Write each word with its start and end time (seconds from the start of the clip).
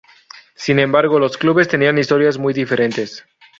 Sin 0.55 0.79
embargo, 0.79 1.19
los 1.19 1.37
clubes 1.37 1.67
tenían 1.67 1.99
historias 1.99 2.39
muy 2.39 2.55
diferentes. 2.55 3.23